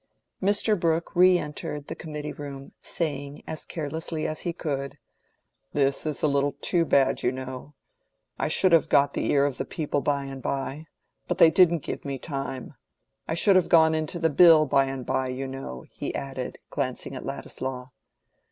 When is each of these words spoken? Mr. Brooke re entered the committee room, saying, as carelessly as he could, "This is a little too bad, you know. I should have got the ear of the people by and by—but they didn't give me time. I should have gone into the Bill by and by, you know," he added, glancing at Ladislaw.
Mr. 0.41 0.73
Brooke 0.79 1.15
re 1.15 1.37
entered 1.37 1.85
the 1.85 1.93
committee 1.93 2.33
room, 2.33 2.71
saying, 2.81 3.43
as 3.45 3.65
carelessly 3.65 4.27
as 4.27 4.39
he 4.39 4.51
could, 4.51 4.97
"This 5.73 6.07
is 6.07 6.23
a 6.23 6.27
little 6.27 6.53
too 6.53 6.85
bad, 6.85 7.21
you 7.21 7.31
know. 7.31 7.75
I 8.39 8.47
should 8.47 8.71
have 8.71 8.89
got 8.89 9.13
the 9.13 9.29
ear 9.29 9.45
of 9.45 9.57
the 9.59 9.63
people 9.63 10.01
by 10.01 10.25
and 10.25 10.41
by—but 10.41 11.37
they 11.37 11.51
didn't 11.51 11.83
give 11.83 12.03
me 12.03 12.17
time. 12.17 12.73
I 13.27 13.35
should 13.35 13.55
have 13.55 13.69
gone 13.69 13.93
into 13.93 14.17
the 14.17 14.31
Bill 14.31 14.65
by 14.65 14.85
and 14.85 15.05
by, 15.05 15.27
you 15.27 15.47
know," 15.47 15.85
he 15.91 16.15
added, 16.15 16.57
glancing 16.71 17.13
at 17.15 17.23
Ladislaw. 17.23 17.89